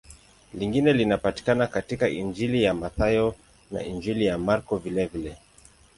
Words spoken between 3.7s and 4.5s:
na Injili ya